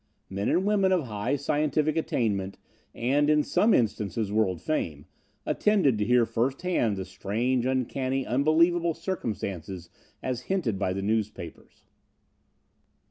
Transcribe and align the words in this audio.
Men 0.31 0.49
and 0.49 0.65
women 0.65 0.91
of 0.91 1.03
high 1.03 1.35
scientific 1.35 1.95
attainment, 1.95 2.57
and, 2.95 3.29
in 3.29 3.43
some 3.43 3.71
instances, 3.71 4.31
world 4.31 4.59
fame, 4.59 5.05
attended 5.45 5.99
to 5.99 6.05
hear 6.05 6.25
first 6.25 6.63
hand 6.63 6.97
the 6.97 7.05
strange, 7.05 7.67
uncanny, 7.67 8.25
unbelievable 8.25 8.95
circumstances 8.95 9.91
as 10.23 10.41
hinted 10.49 10.79
by 10.79 10.91
the 10.93 11.03
newspapers. 11.03 11.83